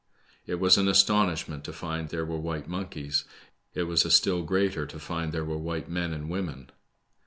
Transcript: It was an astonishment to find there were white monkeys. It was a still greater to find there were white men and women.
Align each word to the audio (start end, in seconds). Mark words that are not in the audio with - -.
It 0.47 0.55
was 0.55 0.79
an 0.79 0.87
astonishment 0.87 1.63
to 1.65 1.71
find 1.71 2.09
there 2.09 2.25
were 2.25 2.39
white 2.39 2.67
monkeys. 2.67 3.23
It 3.75 3.83
was 3.83 4.03
a 4.03 4.09
still 4.09 4.41
greater 4.41 4.87
to 4.87 4.97
find 4.99 5.31
there 5.31 5.45
were 5.45 5.59
white 5.59 5.89
men 5.91 6.11
and 6.11 6.27
women. 6.27 6.71